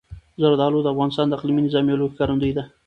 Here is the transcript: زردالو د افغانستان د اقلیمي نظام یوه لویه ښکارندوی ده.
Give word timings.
زردالو 0.41 0.79
د 0.83 0.87
افغانستان 0.93 1.25
د 1.27 1.33
اقلیمي 1.37 1.61
نظام 1.67 1.85
یوه 1.87 1.99
لویه 1.99 2.13
ښکارندوی 2.13 2.51
ده. 2.57 2.63